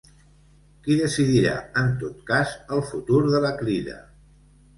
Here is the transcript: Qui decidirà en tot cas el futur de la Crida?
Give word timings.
Qui 0.87 0.95
decidirà 1.01 1.51
en 1.81 1.91
tot 2.05 2.25
cas 2.31 2.55
el 2.79 2.83
futur 2.89 3.21
de 3.29 3.43
la 3.45 3.53
Crida? 3.61 4.01